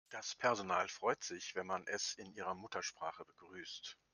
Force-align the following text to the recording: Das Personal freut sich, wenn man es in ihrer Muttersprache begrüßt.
Das 0.09 0.33
Personal 0.33 0.87
freut 0.87 1.23
sich, 1.23 1.53
wenn 1.53 1.67
man 1.67 1.83
es 1.85 2.15
in 2.15 2.33
ihrer 2.33 2.55
Muttersprache 2.55 3.23
begrüßt. 3.23 3.99